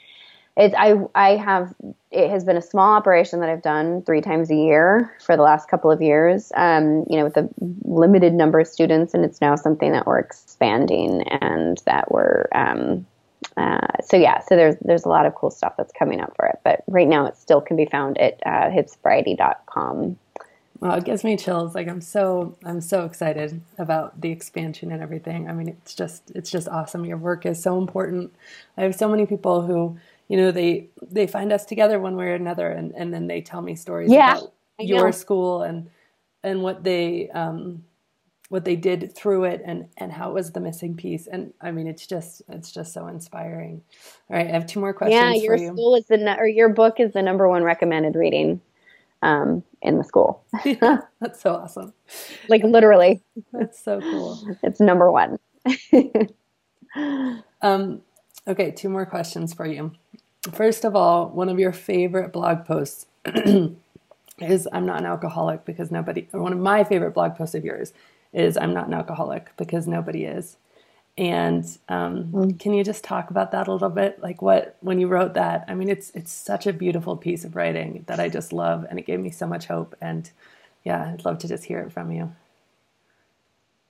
[0.57, 1.75] it's I I have
[2.11, 5.43] it has been a small operation that I've done three times a year for the
[5.43, 6.51] last couple of years.
[6.57, 7.49] Um, you know, with a
[7.85, 12.47] limited number of students, and it's now something that we're expanding and that we're.
[12.55, 13.07] Um,
[13.57, 16.47] uh, so yeah, so there's there's a lot of cool stuff that's coming up for
[16.47, 20.19] it, but right now it still can be found at uh, hipsobriety.com.
[20.81, 21.75] Well, it gives me chills.
[21.75, 25.49] Like I'm so I'm so excited about the expansion and everything.
[25.49, 27.05] I mean, it's just it's just awesome.
[27.05, 28.35] Your work is so important.
[28.77, 32.27] I have so many people who you know they they find us together one way
[32.27, 35.89] or another and and then they tell me stories yeah, about your school and
[36.43, 37.85] and what they um
[38.49, 41.27] what they did through it and and how it was the missing piece.
[41.27, 43.83] And i mean it's just it's just so inspiring.
[44.31, 45.69] All right i have two more questions yeah your you.
[45.69, 48.61] school is the or your book is the number one recommended reading
[49.23, 50.45] um, in the school.
[50.65, 51.93] Yeah, that's so awesome.
[52.49, 53.23] Like literally.
[53.53, 54.57] That's so cool.
[54.63, 55.39] It's number one.
[57.63, 58.01] Um
[58.47, 59.93] okay two more questions for you.
[60.53, 63.07] First of all, one of your favorite blog posts
[64.41, 67.65] is I'm not an alcoholic because nobody, or one of my favorite blog posts of
[67.65, 67.93] yours
[68.37, 70.57] is I'm not an alcoholic because nobody is.
[71.19, 72.61] And um, mm.
[72.61, 74.23] can you just talk about that a little bit?
[74.23, 75.65] Like what when you wrote that?
[75.67, 78.99] I mean, it's it's such a beautiful piece of writing that I just love, and
[78.99, 79.97] it gave me so much hope.
[80.01, 80.31] And
[80.85, 82.33] yeah, I'd love to just hear it from you.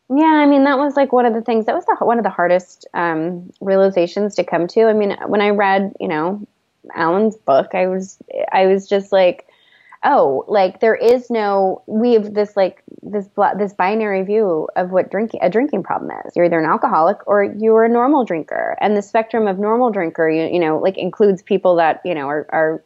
[0.08, 2.24] Yeah, I mean that was like one of the things that was the, one of
[2.24, 4.84] the hardest um, realizations to come to.
[4.84, 6.46] I mean, when I read, you know,
[6.94, 8.18] Allen's book, I was
[8.52, 9.45] I was just like,
[10.06, 15.10] oh, like there is no we have this like this this binary view of what
[15.10, 16.36] drinking a drinking problem is.
[16.36, 20.30] You're either an alcoholic or you're a normal drinker, and the spectrum of normal drinker,
[20.30, 22.84] you, you know, like includes people that you know are are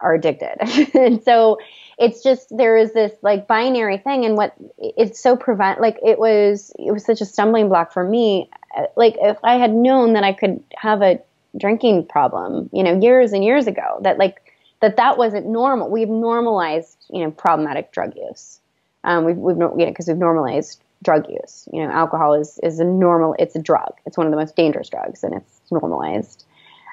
[0.00, 0.58] are addicted,
[0.94, 1.58] and so
[1.98, 4.26] it's just there is this like binary thing.
[4.26, 8.06] And what it's so prevent like it was it was such a stumbling block for
[8.06, 8.50] me.
[8.96, 11.20] Like if i had known that i could have a
[11.56, 14.43] drinking problem you know years and years ago that like
[14.80, 15.90] that that wasn't normal.
[15.90, 18.60] We've normalized you know problematic drug use.
[19.04, 21.68] Um, we've, we've you know because we've normalized drug use.
[21.72, 23.94] You know alcohol is is a normal it's a drug.
[24.06, 26.44] It's one of the most dangerous drugs and it's normalized.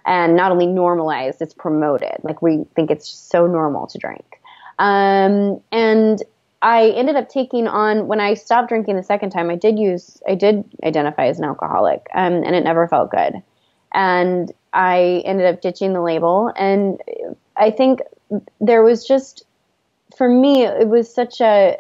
[0.06, 2.16] And not only normalized it's promoted.
[2.24, 4.42] Like we think it's so normal to drink.
[4.80, 6.24] Um, and
[6.62, 9.50] I ended up taking on when I stopped drinking the second time.
[9.50, 13.42] I did use, I did identify as an alcoholic, um, and it never felt good.
[13.94, 17.02] And I ended up ditching the label, and
[17.58, 18.02] I think
[18.60, 19.44] there was just,
[20.18, 21.78] for me, it was such a.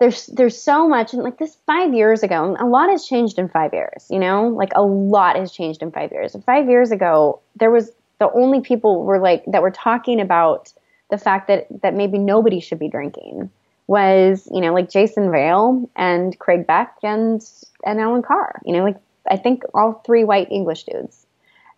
[0.00, 3.48] There's there's so much, and like this five years ago, a lot has changed in
[3.48, 4.06] five years.
[4.10, 6.36] You know, like a lot has changed in five years.
[6.44, 10.72] Five years ago, there was the only people were like that were talking about
[11.10, 13.50] the fact that that maybe nobody should be drinking
[13.86, 17.44] was you know like Jason Vale and Craig Beck and
[17.84, 18.60] and Allen Carr.
[18.64, 18.96] You know, like
[19.30, 21.23] I think all three white English dudes.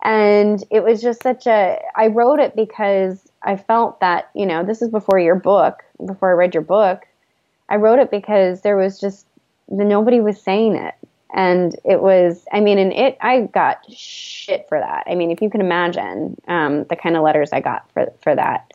[0.03, 4.63] And it was just such a I wrote it because I felt that, you know,
[4.63, 7.07] this is before your book, before I read your book.
[7.69, 9.25] I wrote it because there was just
[9.69, 10.93] nobody was saying it.
[11.33, 15.03] And it was, I mean, and it, I got shit for that.
[15.07, 18.33] I mean, if you can imagine um, the kind of letters I got for for
[18.33, 18.71] that,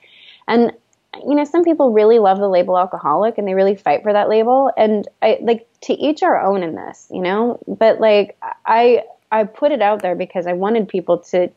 [0.46, 0.72] and
[1.26, 4.28] you know, some people really love the label alcoholic and they really fight for that
[4.28, 4.70] label.
[4.76, 7.58] And I like to each our own in this, you know.
[7.66, 11.50] But like I I put it out there because I wanted people to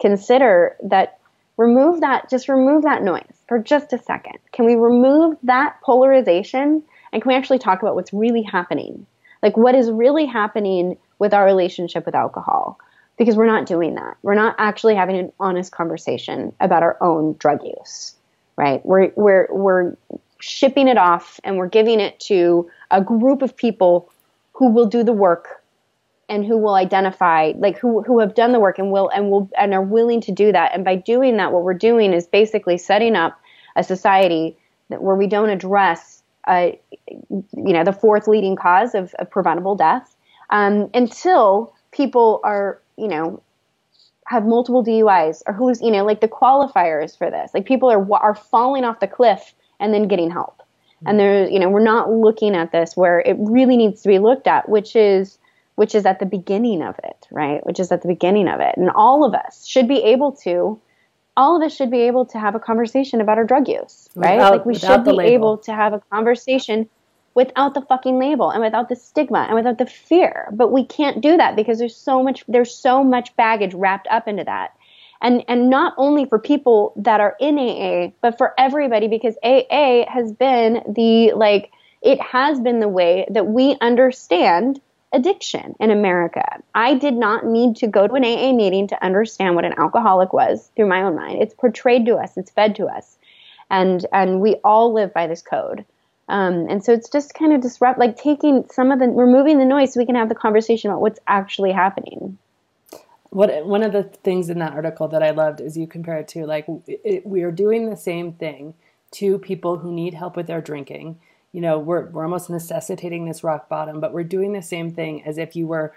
[0.00, 1.18] consider that
[1.56, 4.38] remove that just remove that noise for just a second.
[4.52, 9.06] Can we remove that polarization and can we actually talk about what's really happening?
[9.42, 12.78] Like what is really happening with our relationship with alcohol?
[13.18, 14.16] Because we're not doing that.
[14.22, 18.14] We're not actually having an honest conversation about our own drug use
[18.60, 18.84] right?
[18.84, 19.96] We're, we're, we're
[20.38, 24.10] shipping it off and we're giving it to a group of people
[24.52, 25.59] who will do the work
[26.30, 29.50] and who will identify like who, who have done the work and will and will
[29.58, 32.78] and are willing to do that and by doing that what we're doing is basically
[32.78, 33.38] setting up
[33.76, 34.56] a society
[34.88, 36.70] that, where we don't address uh,
[37.08, 40.16] you know the fourth leading cause of, of preventable death
[40.48, 43.42] um, until people are you know
[44.30, 47.50] have multiple DUIs or who's, you know, like the qualifiers for this.
[47.52, 50.62] Like people are are falling off the cliff and then getting help.
[51.04, 54.20] And there's, you know, we're not looking at this where it really needs to be
[54.20, 55.38] looked at, which is
[55.80, 57.64] which is at the beginning of it, right?
[57.64, 58.74] Which is at the beginning of it.
[58.76, 60.78] And all of us should be able to
[61.38, 64.34] all of us should be able to have a conversation about our drug use, right?
[64.34, 66.86] Without, like we should be able to have a conversation
[67.32, 70.48] without the fucking label and without the stigma and without the fear.
[70.52, 74.28] But we can't do that because there's so much there's so much baggage wrapped up
[74.28, 74.76] into that.
[75.22, 80.04] And and not only for people that are in AA, but for everybody because AA
[80.12, 81.70] has been the like
[82.02, 84.78] it has been the way that we understand
[85.12, 86.44] addiction in America.
[86.74, 90.32] I did not need to go to an AA meeting to understand what an alcoholic
[90.32, 91.42] was through my own mind.
[91.42, 93.16] It's portrayed to us, it's fed to us.
[93.70, 95.84] And and we all live by this code.
[96.28, 99.64] Um, and so it's just kind of disrupt, like taking some of the, removing the
[99.64, 102.38] noise so we can have the conversation about what's actually happening.
[103.30, 106.28] What one of the things in that article that I loved is you compare it
[106.28, 108.74] to like it, we are doing the same thing
[109.12, 111.18] to people who need help with their drinking.
[111.52, 115.24] You know, we're we're almost necessitating this rock bottom, but we're doing the same thing
[115.24, 115.94] as if you were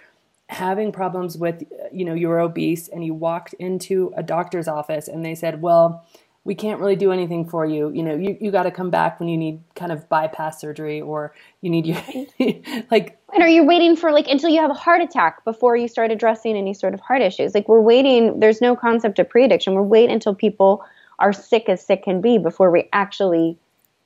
[0.48, 5.08] having problems with uh, you know you're obese and you walked into a doctor's office
[5.08, 6.06] and they said, well
[6.46, 7.90] we can't really do anything for you.
[7.92, 11.00] You know, you, you got to come back when you need kind of bypass surgery
[11.00, 12.02] or you need your,
[12.92, 13.18] like.
[13.34, 16.12] And are you waiting for like until you have a heart attack before you start
[16.12, 17.54] addressing any sort of heart issues?
[17.54, 19.74] Like we're waiting, there's no concept of pre addiction.
[19.74, 20.84] We're waiting until people
[21.20, 23.58] are sick as sick can be before we actually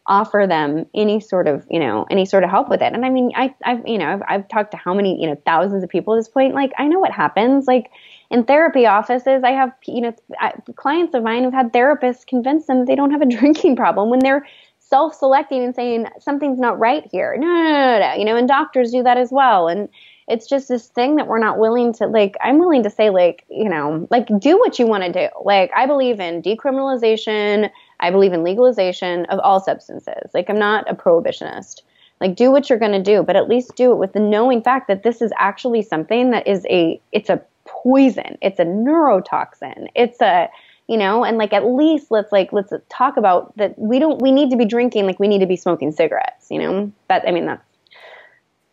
[0.07, 2.93] offer them any sort of you know any sort of help with it.
[2.93, 5.35] And i mean i i've you know I've, I've talked to how many you know
[5.45, 7.67] thousands of people at this point like i know what happens.
[7.67, 7.91] Like
[8.29, 10.15] in therapy offices i have you know
[10.75, 14.19] clients of mine who've had therapists convince them they don't have a drinking problem when
[14.19, 14.45] they're
[14.79, 17.35] self-selecting and saying something's not right here.
[17.37, 18.13] No no no, no.
[18.15, 19.67] you know and doctors do that as well.
[19.67, 19.89] And
[20.27, 23.45] it's just this thing that we're not willing to like i'm willing to say like
[23.49, 25.27] you know like do what you want to do.
[25.43, 30.31] Like i believe in decriminalization i believe in legalization of all substances.
[30.33, 31.81] Like i'm not a prohibitionist.
[32.19, 34.61] Like do what you're going to do but at least do it with the knowing
[34.61, 38.37] fact that this is actually something that is a it's a poison.
[38.41, 39.87] It's a neurotoxin.
[39.95, 40.49] It's a
[40.87, 44.31] you know and like at least let's like let's talk about that we don't we
[44.31, 46.91] need to be drinking like we need to be smoking cigarettes you know?
[47.09, 47.63] That i mean that's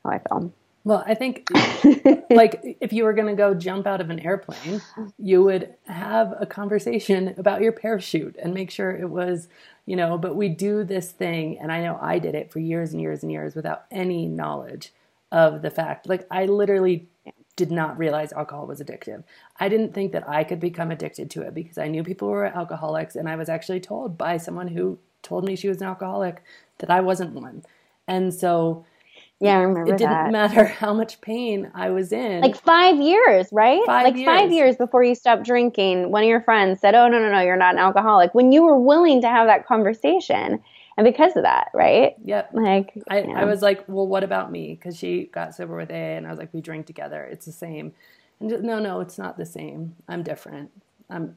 [0.04, 0.52] how i feel
[0.84, 1.48] well, I think
[2.30, 4.82] like if you were going to go jump out of an airplane,
[5.18, 9.48] you would have a conversation about your parachute and make sure it was,
[9.86, 12.92] you know, but we do this thing and I know I did it for years
[12.92, 14.92] and years and years without any knowledge
[15.32, 16.06] of the fact.
[16.06, 17.08] Like I literally
[17.56, 19.24] did not realize alcohol was addictive.
[19.58, 22.44] I didn't think that I could become addicted to it because I knew people were
[22.44, 26.42] alcoholics and I was actually told by someone who told me she was an alcoholic
[26.78, 27.64] that I wasn't one.
[28.06, 28.84] And so
[29.40, 29.94] yeah, I remember that.
[29.94, 30.32] It didn't that.
[30.32, 32.40] matter how much pain I was in.
[32.40, 33.80] Like five years, right?
[33.84, 34.26] Five like years.
[34.26, 37.40] five years before you stopped drinking, one of your friends said, "Oh no, no, no,
[37.40, 40.62] you're not an alcoholic." When you were willing to have that conversation,
[40.96, 42.14] and because of that, right?
[42.24, 42.50] Yep.
[42.52, 43.34] Like I, you know.
[43.34, 44.74] I was like, well, what about me?
[44.74, 47.24] Because she got sober with AA, and I was like, we drink together.
[47.24, 47.92] It's the same.
[48.40, 49.96] And just, no, no, it's not the same.
[50.08, 50.70] I'm different.
[51.10, 51.36] I'm.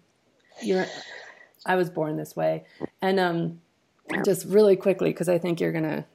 [0.61, 0.85] You're.
[1.65, 2.65] I was born this way,
[3.01, 3.61] and um,
[4.23, 6.05] just really quickly because I think you're gonna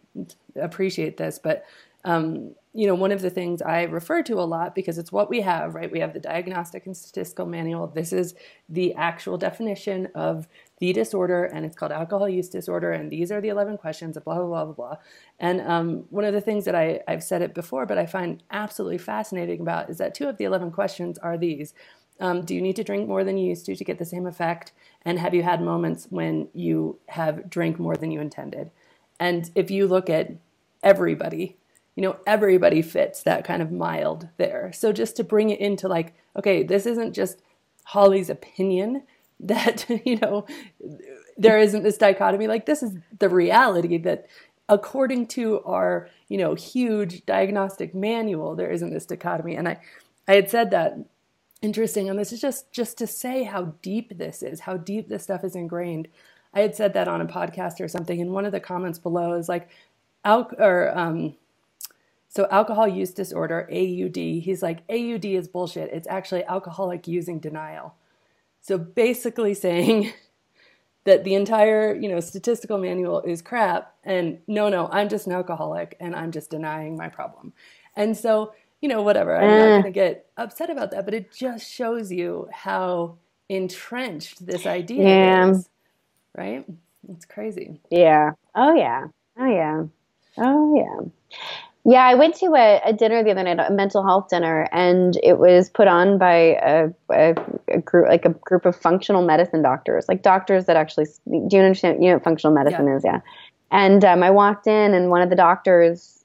[0.56, 1.64] appreciate this, but
[2.04, 5.28] um, you know, one of the things I refer to a lot because it's what
[5.28, 5.92] we have, right?
[5.92, 7.88] We have the Diagnostic and Statistical Manual.
[7.88, 8.34] This is
[8.68, 12.92] the actual definition of the disorder, and it's called alcohol use disorder.
[12.92, 14.96] And these are the 11 questions, blah, blah, blah, blah, blah.
[15.38, 18.42] And um, one of the things that I, I've said it before, but I find
[18.50, 21.74] absolutely fascinating about is that two of the 11 questions are these.
[22.20, 24.26] Um, do you need to drink more than you used to to get the same
[24.26, 24.72] effect?
[25.02, 28.70] And have you had moments when you have drank more than you intended?
[29.18, 30.32] And if you look at
[30.82, 31.56] everybody,
[31.94, 34.72] you know, everybody fits that kind of mild there.
[34.72, 37.42] So just to bring it into like, okay, this isn't just
[37.84, 39.02] Holly's opinion
[39.40, 40.46] that, you know,
[41.36, 42.46] there isn't this dichotomy.
[42.46, 44.26] Like this is the reality that
[44.68, 49.56] according to our, you know, huge diagnostic manual, there isn't this dichotomy.
[49.56, 49.80] And I,
[50.28, 50.96] I had said that
[51.62, 52.10] interesting.
[52.10, 55.44] And this is just just to say how deep this is, how deep this stuff
[55.44, 56.08] is ingrained.
[56.54, 59.32] I had said that on a podcast or something, and one of the comments below
[59.34, 59.68] is like,
[60.24, 61.34] al- or um,
[62.34, 64.16] so alcohol use disorder, AUD.
[64.16, 65.90] He's like, AUD is bullshit.
[65.92, 67.94] It's actually alcoholic using denial.
[68.62, 70.14] So basically saying
[71.04, 75.34] that the entire, you know, statistical manual is crap and no, no, I'm just an
[75.34, 77.52] alcoholic and I'm just denying my problem.
[77.96, 79.68] And so, you know, whatever, I'm not eh.
[79.68, 83.16] going to get upset about that, but it just shows you how
[83.50, 85.50] entrenched this idea yeah.
[85.50, 85.68] is.
[86.36, 86.64] Right?
[87.08, 87.80] It's crazy.
[87.90, 88.32] Yeah.
[88.54, 89.06] Oh yeah.
[89.38, 89.84] Oh yeah.
[90.38, 91.38] Oh yeah.
[91.84, 95.18] Yeah, I went to a, a, dinner the other night, a mental health dinner, and
[95.20, 97.34] it was put on by a, a,
[97.66, 101.06] a, group, like a group of functional medicine doctors, like doctors that actually.
[101.26, 102.02] Do you understand?
[102.02, 102.96] You know what functional medicine yeah.
[102.96, 103.02] is?
[103.04, 103.20] Yeah.
[103.72, 106.24] And um, I walked in, and one of the doctors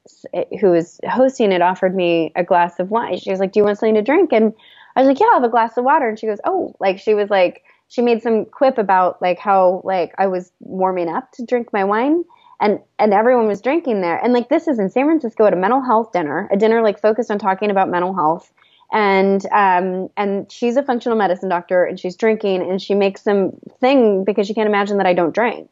[0.59, 3.17] who was hosting it offered me a glass of wine.
[3.17, 4.53] She was like, "Do you want something to drink?" And
[4.95, 6.99] I was like, "Yeah, I'll have a glass of water." And she goes, "Oh," like
[6.99, 11.31] she was like, she made some quip about like how like I was warming up
[11.33, 12.23] to drink my wine
[12.59, 14.17] and and everyone was drinking there.
[14.17, 16.99] And like this is in san francisco at a mental health dinner a dinner like
[16.99, 18.51] focused on talking about mental health.
[18.91, 23.51] And um and she's a functional medicine doctor and she's drinking and she makes some
[23.79, 25.71] thing because she can't imagine that i don't drink.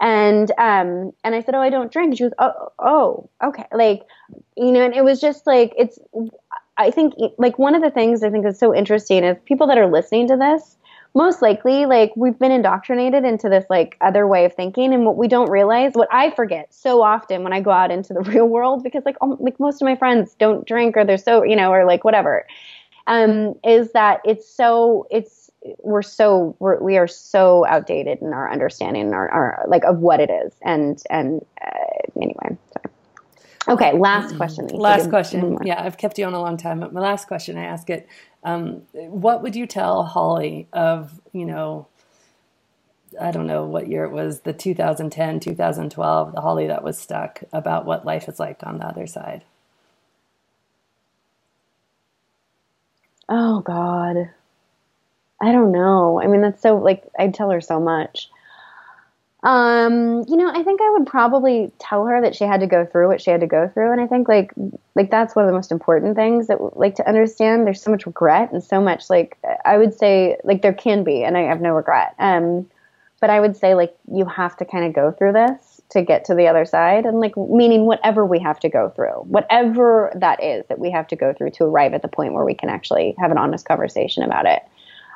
[0.00, 2.16] And um and i said oh i don't drink.
[2.16, 3.66] She was, oh oh okay.
[3.72, 4.02] Like
[4.56, 5.98] you know and it was just like it's
[6.76, 9.78] i think like one of the things i think is so interesting is people that
[9.78, 10.76] are listening to this
[11.14, 15.16] most likely like we've been indoctrinated into this like other way of thinking and what
[15.16, 18.46] we don't realize what i forget so often when i go out into the real
[18.46, 21.70] world because like like most of my friends don't drink or they're so you know
[21.72, 22.44] or like whatever
[23.06, 28.50] um is that it's so it's we're so we're, we are so outdated in our
[28.50, 32.58] understanding our, our like of what it is and and uh, anyway
[33.66, 34.66] okay last question.
[34.66, 35.58] Last question.
[35.64, 38.08] yeah i've kept you on a long time but my last question i ask it
[38.44, 41.86] um, what would you tell Holly of, you know,
[43.20, 47.42] I don't know what year it was, the 2010, 2012, the Holly that was stuck
[47.52, 49.44] about what life is like on the other side?
[53.28, 54.30] Oh, God.
[55.40, 56.20] I don't know.
[56.22, 58.30] I mean, that's so, like, I'd tell her so much.
[59.44, 62.86] Um, you know, I think I would probably tell her that she had to go
[62.86, 64.52] through what she had to go through, and I think like
[64.94, 67.66] like that's one of the most important things that like to understand.
[67.66, 69.36] There's so much regret and so much like
[69.66, 72.14] I would say like there can be, and I have no regret.
[72.18, 72.66] Um,
[73.20, 76.24] but I would say like you have to kind of go through this to get
[76.24, 80.42] to the other side, and like meaning whatever we have to go through, whatever that
[80.42, 82.70] is that we have to go through to arrive at the point where we can
[82.70, 84.62] actually have an honest conversation about it.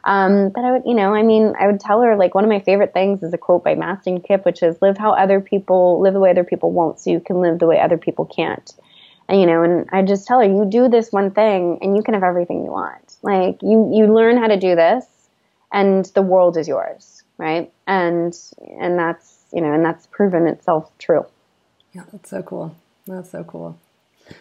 [0.08, 2.48] Um, but I would, you know, I mean, I would tell her like one of
[2.48, 6.00] my favorite things is a quote by Mastin Kipp, which is "Live how other people
[6.00, 8.72] live the way other people won't, so you can live the way other people can't."
[9.28, 12.02] And you know, and I just tell her, you do this one thing, and you
[12.02, 13.16] can have everything you want.
[13.20, 15.04] Like you, you learn how to do this,
[15.74, 17.70] and the world is yours, right?
[17.86, 18.34] And
[18.80, 21.26] and that's you know, and that's proven itself true.
[21.92, 22.74] Yeah, that's so cool.
[23.06, 23.78] That's so cool.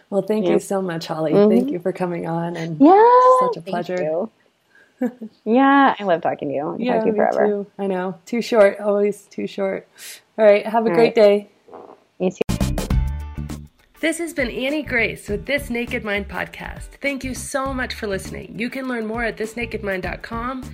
[0.08, 1.32] Well, thank you so much, Holly.
[1.34, 1.50] Mm-hmm.
[1.50, 3.04] Thank you for coming on, and yeah,
[3.40, 4.28] such a pleasure
[5.44, 6.68] yeah, I love talking to you.
[6.68, 7.46] I yeah, talk to you forever.
[7.46, 7.66] Too.
[7.78, 8.18] I know.
[8.26, 8.80] Too short.
[8.80, 9.88] Always too short.
[10.38, 10.66] All right.
[10.66, 11.48] Have a All great right.
[11.48, 11.50] day.
[12.18, 12.40] You too.
[14.00, 16.90] This has been Annie Grace with This Naked Mind podcast.
[17.02, 18.56] Thank you so much for listening.
[18.56, 20.70] You can learn more at thisnakedmind.com.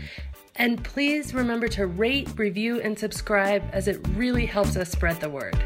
[0.57, 5.31] And please remember to rate, review, and subscribe as it really helps us spread the
[5.31, 5.59] word.